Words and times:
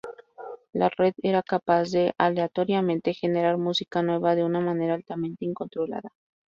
La 0.73 0.89
red 0.97 1.13
era 1.21 1.43
capaz 1.43 1.91
de, 1.91 2.15
aleatoriamente, 2.17 3.13
generar 3.13 3.59
música 3.59 4.01
nueva 4.01 4.33
de 4.33 4.43
una 4.43 4.59
manera 4.59 4.95
altamente 4.95 5.45
incontrolada. 5.45 6.09